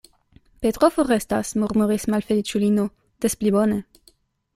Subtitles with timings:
[0.65, 2.87] Petro forestas, murmuris la malfeliĉulino;
[3.27, 3.79] des pli bone.